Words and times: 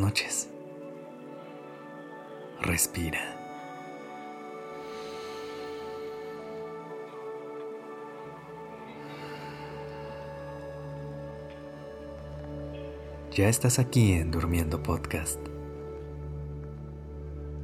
noches. 0.00 0.48
Respira. 2.60 3.36
Ya 13.32 13.48
estás 13.48 13.78
aquí 13.78 14.12
en 14.12 14.30
Durmiendo 14.30 14.82
Podcast. 14.82 15.38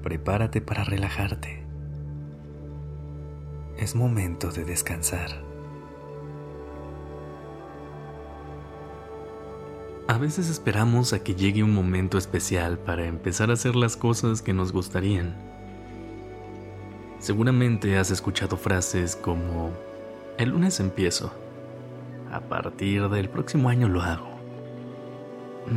Prepárate 0.03 0.61
para 0.61 0.85
relajarte. 0.85 1.65
Es 3.77 3.95
momento 3.95 4.53
de 4.53 4.65
descansar. 4.65 5.46
A 10.09 10.19
veces 10.19 10.49
esperamos 10.49 11.13
a 11.13 11.25
que 11.25 11.35
llegue 11.35 11.65
un 11.65 11.75
momento 11.75 12.17
especial 12.17 12.79
para 12.79 13.07
empezar 13.07 13.51
a 13.51 13.55
hacer 13.55 13.75
las 13.75 13.97
cosas 13.97 14.41
que 14.41 14.53
nos 14.53 14.71
gustarían. 14.73 15.35
Seguramente 17.19 17.99
has 17.99 18.13
escuchado 18.13 18.57
frases 18.57 19.17
como, 19.17 19.73
el 20.39 20.51
lunes 20.51 20.79
empiezo, 20.79 21.33
a 22.31 22.39
partir 22.39 23.09
del 23.09 23.29
próximo 23.29 23.69
año 23.69 23.89
lo 23.89 24.01
hago, 24.01 24.29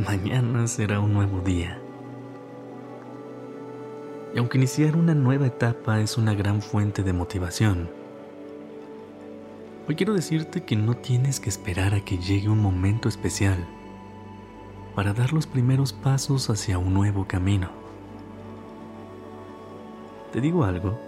mañana 0.06 0.68
será 0.68 1.00
un 1.00 1.12
nuevo 1.12 1.40
día. 1.40 1.80
Y 4.32 4.38
aunque 4.38 4.58
iniciar 4.58 4.94
una 4.94 5.14
nueva 5.14 5.48
etapa 5.48 6.00
es 6.00 6.16
una 6.16 6.34
gran 6.34 6.62
fuente 6.62 7.02
de 7.02 7.12
motivación, 7.12 7.90
hoy 9.88 9.96
quiero 9.96 10.14
decirte 10.14 10.62
que 10.62 10.76
no 10.76 10.96
tienes 10.96 11.40
que 11.40 11.48
esperar 11.48 11.94
a 11.94 12.04
que 12.04 12.16
llegue 12.16 12.48
un 12.48 12.60
momento 12.60 13.08
especial 13.08 13.66
para 14.94 15.12
dar 15.12 15.32
los 15.32 15.46
primeros 15.46 15.92
pasos 15.92 16.50
hacia 16.50 16.78
un 16.78 16.94
nuevo 16.94 17.26
camino. 17.26 17.68
¿Te 20.32 20.40
digo 20.40 20.64
algo? 20.64 20.98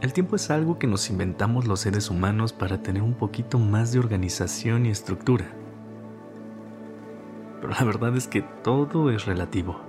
El 0.00 0.12
tiempo 0.12 0.34
es 0.34 0.50
algo 0.50 0.78
que 0.80 0.88
nos 0.88 1.10
inventamos 1.10 1.66
los 1.68 1.80
seres 1.80 2.10
humanos 2.10 2.52
para 2.52 2.82
tener 2.82 3.02
un 3.02 3.14
poquito 3.14 3.58
más 3.58 3.92
de 3.92 4.00
organización 4.00 4.86
y 4.86 4.90
estructura. 4.90 5.46
Pero 7.60 7.72
la 7.72 7.84
verdad 7.84 8.16
es 8.16 8.26
que 8.26 8.42
todo 8.42 9.10
es 9.10 9.26
relativo. 9.26 9.80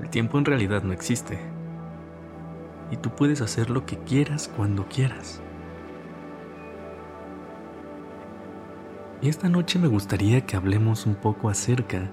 El 0.00 0.10
tiempo 0.10 0.38
en 0.38 0.44
realidad 0.44 0.84
no 0.84 0.92
existe. 0.92 1.40
Y 2.92 2.98
tú 2.98 3.10
puedes 3.10 3.40
hacer 3.40 3.68
lo 3.68 3.84
que 3.84 3.98
quieras 3.98 4.48
cuando 4.56 4.86
quieras. 4.86 5.40
Esta 9.28 9.48
noche 9.48 9.78
me 9.78 9.86
gustaría 9.86 10.44
que 10.44 10.56
hablemos 10.56 11.06
un 11.06 11.14
poco 11.14 11.48
acerca 11.48 12.10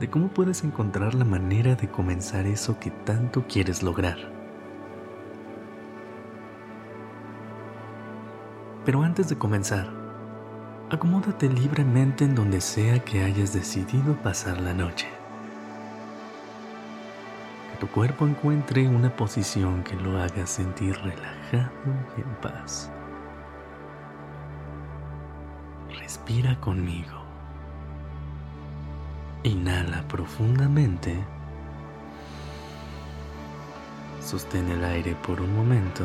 de 0.00 0.10
cómo 0.10 0.28
puedes 0.28 0.64
encontrar 0.64 1.14
la 1.14 1.24
manera 1.24 1.76
de 1.76 1.88
comenzar 1.88 2.44
eso 2.46 2.80
que 2.80 2.90
tanto 2.90 3.46
quieres 3.46 3.84
lograr. 3.84 4.16
Pero 8.84 9.04
antes 9.04 9.28
de 9.28 9.38
comenzar, 9.38 9.88
acomódate 10.90 11.48
libremente 11.48 12.24
en 12.24 12.34
donde 12.34 12.60
sea 12.60 12.98
que 13.04 13.22
hayas 13.22 13.52
decidido 13.52 14.16
pasar 14.22 14.60
la 14.60 14.74
noche. 14.74 15.06
Que 17.70 17.78
tu 17.78 17.86
cuerpo 17.86 18.26
encuentre 18.26 18.88
una 18.88 19.14
posición 19.14 19.84
que 19.84 19.94
lo 19.94 20.20
haga 20.20 20.48
sentir 20.48 20.96
relajado 20.96 21.70
y 22.18 22.22
en 22.22 22.34
paz. 22.42 22.90
Respira 26.02 26.58
conmigo. 26.58 27.22
Inhala 29.44 30.02
profundamente. 30.08 31.16
Sostén 34.20 34.68
el 34.68 34.84
aire 34.84 35.14
por 35.24 35.40
un 35.40 35.54
momento. 35.54 36.04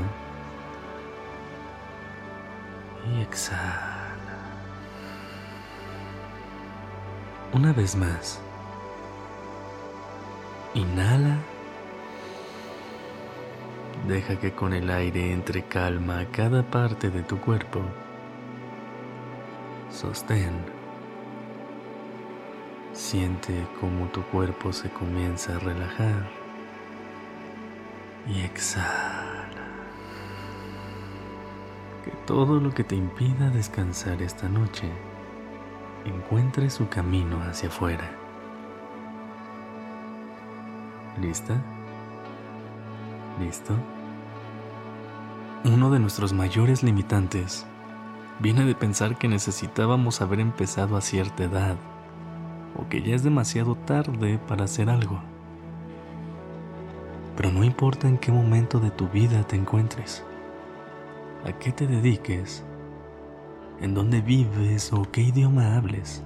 Y 3.10 3.22
exhala. 3.22 4.38
Una 7.52 7.74
vez 7.74 7.96
más. 7.96 8.40
Inhala. 10.76 11.38
Deja 14.08 14.40
que 14.40 14.54
con 14.54 14.74
el 14.74 14.92
aire 14.92 15.34
entre 15.34 15.64
calma 15.64 16.20
a 16.20 16.26
cada 16.28 16.62
parte 16.62 17.10
de 17.10 17.24
tu 17.24 17.40
cuerpo. 17.40 17.82
Sostén. 19.98 20.52
Siente 22.94 23.66
cómo 23.82 24.06
tu 24.10 24.22
cuerpo 24.26 24.72
se 24.72 24.92
comienza 24.92 25.56
a 25.56 25.60
relajar. 25.60 26.30
Y 28.28 28.42
exhala. 28.42 29.48
Que 32.06 32.12
todo 32.28 32.60
lo 32.60 32.76
que 32.76 32.84
te 32.84 32.96
impida 32.96 33.50
descansar 33.50 34.22
esta 34.22 34.48
noche 34.48 34.88
encuentre 36.06 36.70
su 36.70 36.88
camino 36.90 37.42
hacia 37.42 37.70
afuera. 37.70 38.08
¿Lista? 41.20 41.60
¿Listo? 43.40 43.74
Uno 45.64 45.90
de 45.90 45.98
nuestros 45.98 46.34
mayores 46.34 46.84
limitantes 46.84 47.66
viene 48.40 48.66
de 48.66 48.76
pensar 48.76 49.18
que 49.18 49.28
necesitábamos 49.28 50.22
haber 50.22 50.40
empezado 50.40 50.96
a 50.96 51.02
cierta 51.02 51.44
edad 51.44 51.76
o 52.76 52.88
que 52.88 53.02
ya 53.02 53.16
es 53.16 53.24
demasiado 53.24 53.76
tarde 53.76 54.40
para 54.48 54.66
hacer 54.66 54.90
algo. 54.90 55.20
Pero 57.36 57.52
no 57.52 57.64
importa 57.64 58.08
en 58.08 58.18
qué 58.18 58.32
momento 58.32 58.80
de 58.80 58.92
tu 58.92 59.08
vida 59.08 59.44
te 59.44 59.56
encuentres, 59.56 60.24
a 61.46 61.52
qué 61.54 61.72
te 61.72 61.88
dediques, 61.88 62.64
en 63.80 63.94
dónde 63.94 64.22
vives 64.22 64.92
o 64.94 65.04
qué 65.12 65.22
idioma 65.22 65.76
hables. 65.76 66.24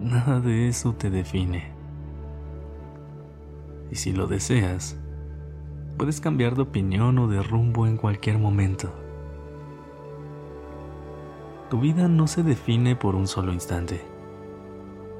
Nada 0.00 0.40
de 0.40 0.68
eso 0.68 0.94
te 0.94 1.10
define. 1.10 1.72
Y 3.90 3.96
si 3.96 4.12
lo 4.12 4.26
deseas, 4.26 4.96
puedes 5.96 6.20
cambiar 6.20 6.56
de 6.56 6.62
opinión 6.62 7.18
o 7.18 7.28
de 7.28 7.42
rumbo 7.42 7.86
en 7.86 7.96
cualquier 7.96 8.38
momento. 8.38 9.03
Tu 11.74 11.80
vida 11.80 12.06
no 12.06 12.28
se 12.28 12.44
define 12.44 12.94
por 12.94 13.16
un 13.16 13.26
solo 13.26 13.52
instante. 13.52 14.00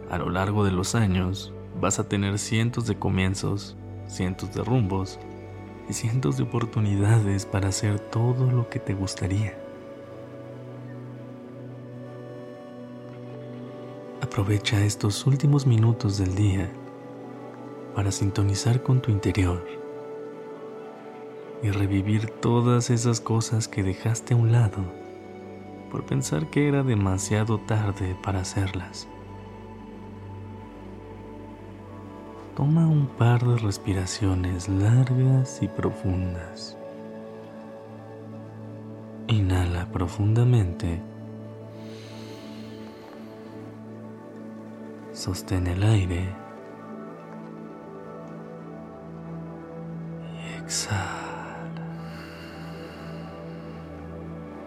A 0.09 0.19
lo 0.19 0.31
largo 0.31 0.65
de 0.65 0.71
los 0.71 0.95
años 0.95 1.53
vas 1.81 1.99
a 1.99 2.09
tener 2.09 2.39
cientos 2.39 2.87
de 2.87 2.97
comienzos, 2.97 3.77
cientos 4.07 4.55
de 4.55 4.63
rumbos 4.63 5.19
y 5.89 5.95
cientos 5.95 6.37
de 6.37 6.45
oportunidades 6.45 7.45
para 7.45 7.71
hacer 7.71 7.99
todo 7.99 8.53
lo 8.53 8.69
que 8.69 8.79
te 8.79 8.95
gustaría. 8.95 9.59
Aprovecha 14.21 14.85
estos 14.85 15.27
últimos 15.27 15.67
minutos 15.67 16.19
del 16.19 16.37
día 16.37 16.73
para 17.97 18.13
sintonizar 18.13 18.81
con 18.81 19.03
tu 19.03 19.11
interior 19.11 19.67
y 21.65 21.71
revivir 21.73 22.31
todas 22.31 22.91
esas 22.91 23.21
cosas 23.21 23.67
que 23.67 23.83
dejaste 23.83 24.35
a 24.35 24.37
un 24.37 24.53
lado 24.53 25.04
por 25.95 26.05
pensar 26.05 26.49
que 26.49 26.67
era 26.67 26.83
demasiado 26.83 27.57
tarde 27.57 28.17
para 28.21 28.41
hacerlas. 28.41 29.07
Toma 32.57 32.89
un 32.89 33.07
par 33.07 33.47
de 33.47 33.57
respiraciones 33.59 34.69
largas 34.69 35.63
y 35.63 35.69
profundas. 35.69 36.77
Inhala 39.29 39.87
profundamente. 39.93 41.01
Sostén 45.13 45.69
el 45.69 45.85
aire. 45.85 46.44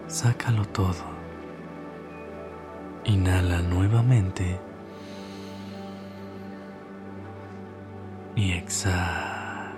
Sácalo 0.08 0.64
todo. 0.64 1.04
Inhala 3.04 3.60
nuevamente. 3.60 4.58
Y 8.34 8.52
exhala. 8.52 9.74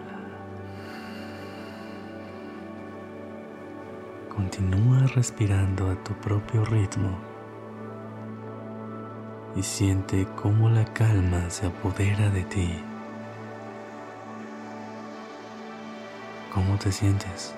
Continúa 4.29 5.09
respirando 5.17 5.91
a 5.91 5.97
tu 6.05 6.15
propio 6.15 6.65
ritmo 6.65 7.19
y 9.57 9.63
siente 9.65 10.29
cómo 10.37 10.71
la 10.71 10.85
calma 10.85 11.51
se 11.51 11.67
apodera 11.67 12.31
de 12.31 12.45
ti. 12.45 12.81
¿Cómo 16.55 16.77
te 16.79 16.93
sientes? 16.93 17.53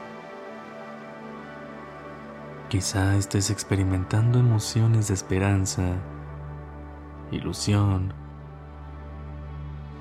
Quizá 2.72 3.16
estés 3.16 3.50
experimentando 3.50 4.38
emociones 4.38 5.08
de 5.08 5.12
esperanza 5.12 5.82
ilusión, 7.30 8.14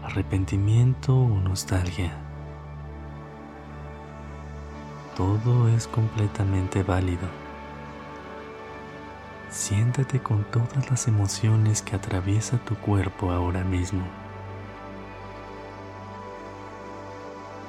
arrepentimiento 0.06 1.14
o 1.14 1.28
nostalgia. 1.42 2.14
Todo 5.18 5.68
es 5.68 5.86
completamente 5.86 6.82
válido. 6.82 7.28
Siéntate 9.50 10.22
con 10.22 10.46
todas 10.46 10.90
las 10.90 11.10
emociones 11.10 11.82
que 11.82 11.98
atraviesa 11.98 12.58
tu 12.60 12.76
cuerpo 12.76 13.32
ahora 13.32 13.66
mismo. 13.66 14.06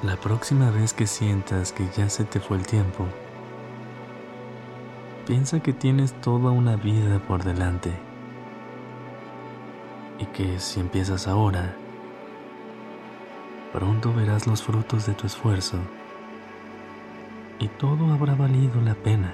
La 0.01 0.15
próxima 0.15 0.71
vez 0.71 0.93
que 0.93 1.07
sientas 1.07 1.73
que 1.73 1.89
ya 1.89 2.07
se 2.07 2.23
te 2.23 2.39
fue 2.39 2.55
el 2.55 2.65
tiempo, 2.65 3.05
piensa 5.25 5.61
que 5.61 5.71
tienes 5.71 6.13
toda 6.21 6.51
una 6.51 6.75
vida 6.75 7.19
por 7.19 7.43
delante 7.43 7.91
y 10.19 10.25
que 10.27 10.59
si 10.59 10.79
empiezas 10.79 11.27
ahora, 11.27 11.75
pronto 13.71 14.13
verás 14.13 14.47
los 14.47 14.61
frutos 14.61 15.05
de 15.05 15.13
tu 15.13 15.25
esfuerzo 15.27 15.77
y 17.59 17.67
todo 17.69 18.11
habrá 18.13 18.35
valido 18.35 18.81
la 18.81 18.95
pena. 18.95 19.33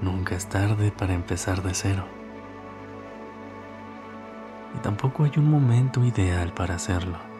Nunca 0.00 0.34
es 0.34 0.46
tarde 0.48 0.90
para 0.90 1.12
empezar 1.12 1.62
de 1.62 1.74
cero. 1.74 2.04
Y 4.74 4.78
tampoco 4.78 5.24
hay 5.24 5.32
un 5.36 5.48
momento 5.48 6.02
ideal 6.02 6.52
para 6.54 6.74
hacerlo. 6.74 7.31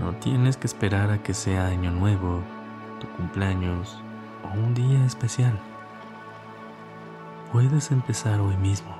No 0.00 0.14
tienes 0.14 0.56
que 0.56 0.66
esperar 0.66 1.10
a 1.10 1.22
que 1.22 1.34
sea 1.34 1.66
año 1.66 1.90
nuevo, 1.90 2.40
tu 3.00 3.06
cumpleaños 3.18 4.02
o 4.42 4.58
un 4.58 4.72
día 4.72 5.04
especial. 5.04 5.60
Puedes 7.52 7.90
empezar 7.90 8.40
hoy 8.40 8.56
mismo. 8.56 8.96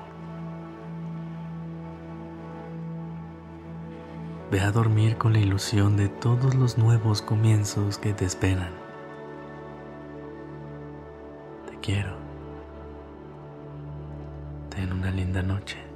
Ve 4.51 4.61
a 4.61 4.71
dormir 4.71 5.17
con 5.17 5.33
la 5.33 5.39
ilusión 5.39 5.97
de 5.97 6.07
todos 6.07 6.53
los 6.53 6.77
nuevos 6.77 7.23
comienzos 7.23 7.97
que 7.97 8.13
te 8.13 8.25
esperan. 8.25 8.69
Te 11.67 11.79
quiero. 11.79 12.15
Ten 14.69 14.93
una 14.93 15.09
linda 15.09 15.41
noche. 15.41 15.90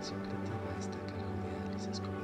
Creativa 0.00 0.72
está 0.78 0.96
a 0.98 1.06
cargo 1.06 1.36
de 1.42 1.68
Alice 1.68 1.90
Escobar. 1.90 2.22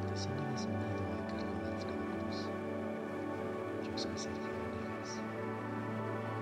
El 0.00 0.10
diseño 0.10 0.50
de 0.50 0.56
sonido 0.56 1.04
a 1.12 1.26
cargo 1.26 1.52
de 1.60 1.68
Alfredo 1.68 2.06
Cruz. 2.08 2.48
Yo 3.84 3.98
soy 3.98 4.16
Sergio 4.16 4.54
Venegas. 4.56 5.20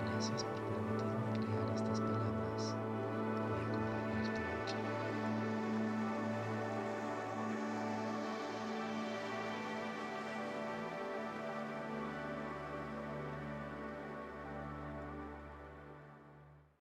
Gracias 0.07 0.45
por 0.45 0.66